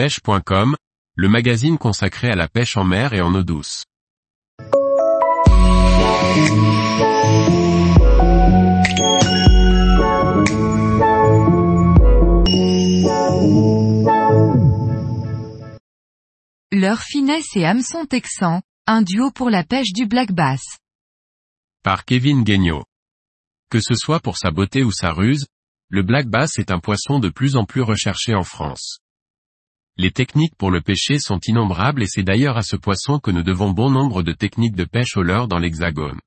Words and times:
pêche.com, 0.00 0.76
le 1.14 1.28
magazine 1.28 1.76
consacré 1.76 2.30
à 2.30 2.34
la 2.34 2.48
pêche 2.48 2.78
en 2.78 2.84
mer 2.84 3.12
et 3.12 3.20
en 3.20 3.34
eau 3.34 3.42
douce. 3.42 3.84
Leur 16.72 17.02
finesse 17.02 17.54
et 17.54 17.66
hameçon 17.66 18.06
texan, 18.06 18.62
un 18.86 19.02
duo 19.02 19.30
pour 19.30 19.50
la 19.50 19.64
pêche 19.64 19.92
du 19.92 20.06
black 20.06 20.32
bass. 20.32 20.62
Par 21.82 22.06
Kevin 22.06 22.42
Guignot. 22.42 22.84
Que 23.70 23.80
ce 23.80 23.94
soit 23.94 24.20
pour 24.20 24.38
sa 24.38 24.50
beauté 24.50 24.82
ou 24.82 24.92
sa 24.92 25.12
ruse, 25.12 25.44
le 25.90 26.02
black 26.02 26.26
bass 26.26 26.58
est 26.58 26.70
un 26.70 26.78
poisson 26.78 27.18
de 27.18 27.28
plus 27.28 27.56
en 27.56 27.66
plus 27.66 27.82
recherché 27.82 28.34
en 28.34 28.44
France. 28.44 29.00
Les 30.02 30.12
techniques 30.12 30.56
pour 30.56 30.70
le 30.70 30.80
pêcher 30.80 31.18
sont 31.18 31.38
innombrables 31.46 32.02
et 32.02 32.06
c'est 32.06 32.22
d'ailleurs 32.22 32.56
à 32.56 32.62
ce 32.62 32.74
poisson 32.74 33.18
que 33.18 33.30
nous 33.30 33.42
devons 33.42 33.70
bon 33.70 33.90
nombre 33.90 34.22
de 34.22 34.32
techniques 34.32 34.74
de 34.74 34.86
pêche 34.86 35.18
au 35.18 35.22
leurre 35.22 35.46
dans 35.46 35.58
l'hexagone. 35.58 36.18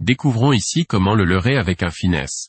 Découvrons 0.00 0.54
ici 0.54 0.86
comment 0.86 1.14
le 1.14 1.26
leurrer 1.26 1.58
avec 1.58 1.82
un 1.82 1.90
finesse. 1.90 2.48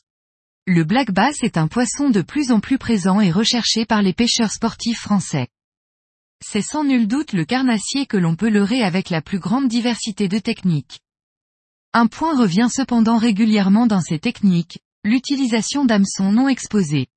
Le 0.66 0.82
black 0.82 1.12
bass 1.12 1.42
est 1.42 1.58
un 1.58 1.68
poisson 1.68 2.08
de 2.08 2.22
plus 2.22 2.52
en 2.52 2.60
plus 2.60 2.78
présent 2.78 3.20
et 3.20 3.30
recherché 3.30 3.84
par 3.84 4.00
les 4.00 4.14
pêcheurs 4.14 4.50
sportifs 4.50 5.00
français. 5.00 5.48
C'est 6.42 6.62
sans 6.62 6.84
nul 6.84 7.06
doute 7.06 7.34
le 7.34 7.44
carnassier 7.44 8.06
que 8.06 8.16
l'on 8.16 8.34
peut 8.34 8.48
leurrer 8.48 8.82
avec 8.82 9.10
la 9.10 9.20
plus 9.20 9.40
grande 9.40 9.68
diversité 9.68 10.26
de 10.26 10.38
techniques. 10.38 11.00
Un 11.92 12.06
point 12.06 12.34
revient 12.34 12.68
cependant 12.72 13.18
régulièrement 13.18 13.86
dans 13.86 14.00
ces 14.00 14.20
techniques, 14.20 14.78
l'utilisation 15.04 15.84
d'hameçons 15.84 16.32
non 16.32 16.48
exposés. 16.48 17.08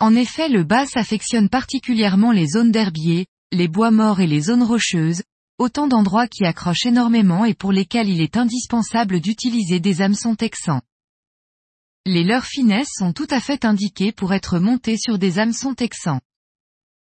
En 0.00 0.14
effet 0.14 0.48
le 0.48 0.64
bass 0.64 0.96
affectionne 0.96 1.48
particulièrement 1.48 2.32
les 2.32 2.48
zones 2.48 2.72
d'herbier, 2.72 3.26
les 3.52 3.68
bois 3.68 3.90
morts 3.90 4.20
et 4.20 4.26
les 4.26 4.40
zones 4.40 4.62
rocheuses, 4.62 5.22
autant 5.58 5.86
d'endroits 5.86 6.26
qui 6.26 6.44
accrochent 6.44 6.86
énormément 6.86 7.44
et 7.44 7.54
pour 7.54 7.72
lesquels 7.72 8.08
il 8.08 8.20
est 8.20 8.36
indispensable 8.36 9.20
d'utiliser 9.20 9.80
des 9.80 10.02
hameçons 10.02 10.34
texans. 10.34 10.82
Les 12.06 12.24
leurres 12.24 12.46
finesses 12.46 12.92
sont 12.98 13.12
tout 13.12 13.28
à 13.30 13.40
fait 13.40 13.64
indiquées 13.64 14.12
pour 14.12 14.34
être 14.34 14.58
montées 14.58 14.98
sur 14.98 15.18
des 15.18 15.38
hameçons 15.38 15.74
texans. 15.74 16.20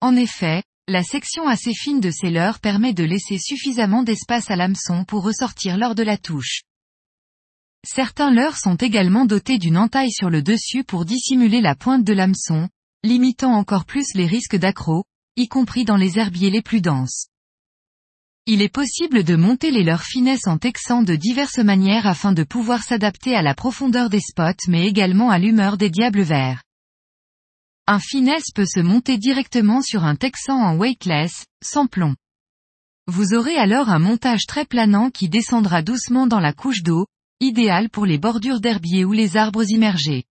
En 0.01 0.15
effet, 0.15 0.63
la 0.87 1.03
section 1.03 1.47
assez 1.47 1.73
fine 1.73 2.01
de 2.01 2.11
ces 2.11 2.29
leurres 2.29 2.59
permet 2.59 2.93
de 2.93 3.03
laisser 3.03 3.37
suffisamment 3.37 4.03
d'espace 4.03 4.49
à 4.49 4.55
l'hameçon 4.55 5.05
pour 5.05 5.23
ressortir 5.23 5.77
lors 5.77 5.95
de 5.95 6.03
la 6.03 6.17
touche. 6.17 6.63
Certains 7.83 8.31
leurres 8.31 8.57
sont 8.57 8.75
également 8.75 9.25
dotés 9.25 9.57
d'une 9.57 9.77
entaille 9.77 10.11
sur 10.11 10.29
le 10.29 10.43
dessus 10.43 10.83
pour 10.83 11.03
dissimuler 11.03 11.61
la 11.61 11.75
pointe 11.75 12.03
de 12.03 12.13
l'hameçon, 12.13 12.69
limitant 13.03 13.53
encore 13.53 13.85
plus 13.85 14.13
les 14.13 14.27
risques 14.27 14.55
d'accro, 14.55 15.03
y 15.35 15.47
compris 15.47 15.83
dans 15.83 15.97
les 15.97 16.19
herbiers 16.19 16.51
les 16.51 16.61
plus 16.61 16.81
denses. 16.81 17.27
Il 18.45 18.61
est 18.61 18.69
possible 18.69 19.23
de 19.23 19.35
monter 19.35 19.71
les 19.71 19.83
leurres 19.83 20.03
finesses 20.03 20.47
en 20.47 20.57
texan 20.57 21.01
de 21.01 21.15
diverses 21.15 21.59
manières 21.59 22.05
afin 22.05 22.33
de 22.33 22.43
pouvoir 22.43 22.83
s'adapter 22.83 23.35
à 23.35 23.41
la 23.41 23.55
profondeur 23.55 24.09
des 24.09 24.19
spots 24.19 24.67
mais 24.67 24.87
également 24.87 25.31
à 25.31 25.39
l'humeur 25.39 25.77
des 25.77 25.89
diables 25.89 26.21
verts. 26.21 26.63
Un 27.87 27.99
finesse 27.99 28.51
peut 28.53 28.65
se 28.65 28.79
monter 28.79 29.17
directement 29.17 29.81
sur 29.81 30.03
un 30.03 30.15
texan 30.15 30.55
en 30.55 30.77
weightless, 30.77 31.45
sans 31.63 31.87
plomb. 31.87 32.15
Vous 33.07 33.33
aurez 33.33 33.57
alors 33.57 33.89
un 33.89 33.99
montage 33.99 34.45
très 34.47 34.65
planant 34.65 35.09
qui 35.09 35.29
descendra 35.29 35.81
doucement 35.81 36.27
dans 36.27 36.39
la 36.39 36.53
couche 36.53 36.83
d'eau, 36.83 37.07
idéal 37.41 37.89
pour 37.89 38.05
les 38.05 38.17
bordures 38.17 38.61
d'herbier 38.61 39.03
ou 39.03 39.11
les 39.11 39.35
arbres 39.35 39.69
immergés. 39.69 40.23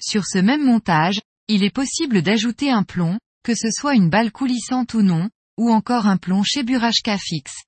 Sur 0.00 0.24
ce 0.24 0.38
même 0.38 0.64
montage, 0.64 1.20
il 1.48 1.64
est 1.64 1.74
possible 1.74 2.22
d'ajouter 2.22 2.70
un 2.70 2.84
plomb, 2.84 3.18
que 3.42 3.54
ce 3.54 3.70
soit 3.70 3.94
une 3.94 4.08
balle 4.08 4.32
coulissante 4.32 4.94
ou 4.94 5.02
non, 5.02 5.28
ou 5.58 5.70
encore 5.70 6.06
un 6.06 6.16
plomb 6.16 6.42
chez 6.44 6.62
Burachka 6.62 7.18
fixe. 7.18 7.64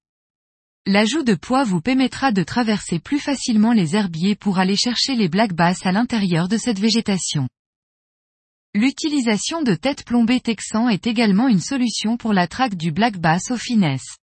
L'ajout 0.86 1.24
de 1.24 1.34
poids 1.34 1.64
vous 1.64 1.80
permettra 1.80 2.32
de 2.32 2.42
traverser 2.42 3.00
plus 3.00 3.18
facilement 3.18 3.72
les 3.72 3.96
herbiers 3.96 4.36
pour 4.36 4.58
aller 4.58 4.76
chercher 4.76 5.16
les 5.16 5.28
black 5.28 5.52
bass 5.52 5.84
à 5.84 5.92
l'intérieur 5.92 6.48
de 6.48 6.56
cette 6.56 6.78
végétation. 6.78 7.48
L'utilisation 8.74 9.62
de 9.62 9.74
têtes 9.74 10.04
plombées 10.04 10.40
texan 10.40 10.88
est 10.88 11.08
également 11.08 11.48
une 11.48 11.60
solution 11.60 12.16
pour 12.16 12.32
la 12.32 12.46
traque 12.46 12.76
du 12.76 12.92
black 12.92 13.18
bass 13.18 13.50
aux 13.50 13.56
finesses. 13.56 14.19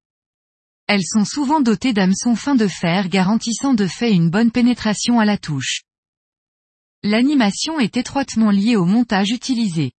Elles 0.88 1.06
sont 1.06 1.25
souvent 1.25 1.59
dotées 1.59 1.92
d'hameçons 1.92 2.36
fins 2.36 2.56
de 2.56 2.68
fer 2.68 3.09
garantissant 3.09 3.74
de 3.74 3.88
fait 3.88 4.14
une 4.14 4.30
bonne 4.30 4.52
pénétration 4.52 5.20
à 5.20 5.25
la 5.25 5.38
touche. 5.38 5.81
L'animation 7.03 7.80
est 7.80 7.98
étroitement 7.98 8.52
liée 8.52 8.78
au 8.78 8.86
montage 8.86 9.31
utilisé. 9.31 9.92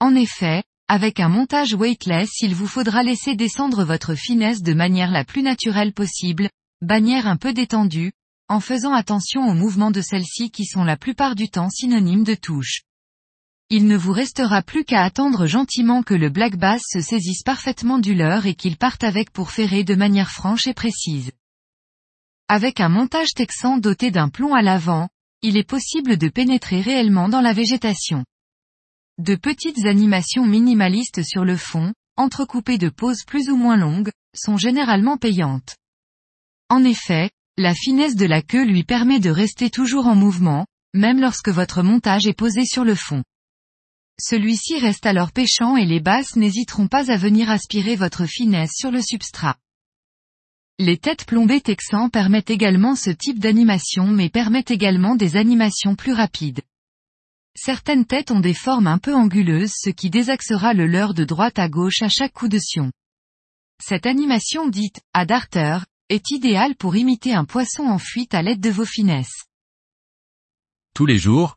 En 0.00 0.14
effet, 0.14 0.64
avec 0.88 1.20
un 1.20 1.28
montage 1.28 1.74
weightless 1.74 2.30
il 2.40 2.54
vous 2.54 2.66
faudra 2.66 3.02
laisser 3.02 3.36
descendre 3.36 3.84
votre 3.84 4.14
finesse 4.14 4.62
de 4.62 4.72
manière 4.72 5.10
la 5.10 5.24
plus 5.24 5.42
naturelle 5.42 5.92
possible, 5.92 6.48
bannière 6.80 7.26
un 7.26 7.36
peu 7.36 7.52
détendue, 7.52 8.12
en 8.48 8.60
faisant 8.60 8.94
attention 8.94 9.46
aux 9.46 9.54
mouvements 9.54 9.90
de 9.90 10.00
celle-ci 10.00 10.50
qui 10.50 10.64
sont 10.64 10.84
la 10.84 10.96
plupart 10.96 11.34
du 11.34 11.50
temps 11.50 11.70
synonymes 11.70 12.24
de 12.24 12.34
touche 12.34 12.80
il 13.72 13.86
ne 13.86 13.96
vous 13.96 14.12
restera 14.12 14.62
plus 14.62 14.84
qu'à 14.84 15.04
attendre 15.04 15.46
gentiment 15.46 16.02
que 16.02 16.14
le 16.14 16.28
black 16.28 16.56
bass 16.56 16.82
se 16.84 17.00
saisisse 17.00 17.44
parfaitement 17.44 18.00
du 18.00 18.16
leurre 18.16 18.46
et 18.46 18.56
qu'il 18.56 18.76
parte 18.76 19.04
avec 19.04 19.30
pour 19.30 19.52
ferrer 19.52 19.84
de 19.84 19.94
manière 19.94 20.30
franche 20.30 20.66
et 20.66 20.74
précise. 20.74 21.30
Avec 22.48 22.80
un 22.80 22.88
montage 22.88 23.32
texan 23.32 23.78
doté 23.78 24.10
d'un 24.10 24.28
plomb 24.28 24.54
à 24.54 24.62
l'avant, 24.62 25.08
il 25.42 25.56
est 25.56 25.68
possible 25.68 26.18
de 26.18 26.28
pénétrer 26.28 26.80
réellement 26.80 27.28
dans 27.28 27.40
la 27.40 27.52
végétation. 27.52 28.24
De 29.18 29.36
petites 29.36 29.86
animations 29.86 30.46
minimalistes 30.46 31.22
sur 31.22 31.44
le 31.44 31.56
fond, 31.56 31.94
entrecoupées 32.16 32.78
de 32.78 32.88
pauses 32.88 33.22
plus 33.24 33.50
ou 33.50 33.56
moins 33.56 33.76
longues, 33.76 34.10
sont 34.34 34.56
généralement 34.56 35.16
payantes. 35.16 35.76
En 36.68 36.82
effet, 36.82 37.30
la 37.56 37.74
finesse 37.74 38.16
de 38.16 38.26
la 38.26 38.42
queue 38.42 38.64
lui 38.64 38.82
permet 38.82 39.20
de 39.20 39.30
rester 39.30 39.70
toujours 39.70 40.08
en 40.08 40.16
mouvement, 40.16 40.66
même 40.92 41.20
lorsque 41.20 41.50
votre 41.50 41.82
montage 41.82 42.26
est 42.26 42.34
posé 42.34 42.64
sur 42.64 42.84
le 42.84 42.96
fond. 42.96 43.22
Celui-ci 44.22 44.78
reste 44.78 45.06
alors 45.06 45.32
pêchant 45.32 45.76
et 45.76 45.86
les 45.86 46.00
basses 46.00 46.36
n'hésiteront 46.36 46.88
pas 46.88 47.10
à 47.10 47.16
venir 47.16 47.50
aspirer 47.50 47.96
votre 47.96 48.26
finesse 48.26 48.72
sur 48.74 48.90
le 48.90 49.00
substrat. 49.00 49.56
Les 50.78 50.98
têtes 50.98 51.24
plombées 51.24 51.62
texans 51.62 52.10
permettent 52.10 52.50
également 52.50 52.96
ce 52.96 53.10
type 53.10 53.38
d'animation 53.38 54.08
mais 54.08 54.28
permettent 54.28 54.70
également 54.70 55.16
des 55.16 55.36
animations 55.36 55.94
plus 55.94 56.12
rapides. 56.12 56.60
Certaines 57.56 58.04
têtes 58.04 58.30
ont 58.30 58.40
des 58.40 58.54
formes 58.54 58.86
un 58.86 58.98
peu 58.98 59.14
anguleuses 59.14 59.72
ce 59.74 59.90
qui 59.90 60.10
désaxera 60.10 60.74
le 60.74 60.86
leurre 60.86 61.14
de 61.14 61.24
droite 61.24 61.58
à 61.58 61.68
gauche 61.68 62.02
à 62.02 62.08
chaque 62.08 62.32
coup 62.34 62.48
de 62.48 62.58
sion. 62.58 62.92
Cette 63.82 64.04
animation 64.06 64.68
dite, 64.68 65.00
à 65.14 65.24
darter, 65.24 65.78
est 66.10 66.30
idéale 66.30 66.76
pour 66.76 66.96
imiter 66.96 67.32
un 67.32 67.46
poisson 67.46 67.84
en 67.84 67.98
fuite 67.98 68.34
à 68.34 68.42
l'aide 68.42 68.60
de 68.60 68.70
vos 68.70 68.84
finesses. 68.84 69.46
Tous 70.94 71.06
les 71.06 71.18
jours, 71.18 71.56